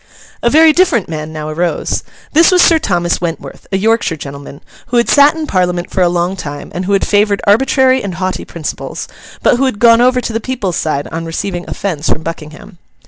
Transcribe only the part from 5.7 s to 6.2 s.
for a